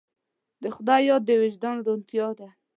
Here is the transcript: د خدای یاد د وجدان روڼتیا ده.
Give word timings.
د 0.61 0.63
خدای 0.75 1.01
یاد 1.09 1.23
د 1.25 1.29
وجدان 1.41 1.75
روڼتیا 1.85 2.27
ده. 2.39 2.47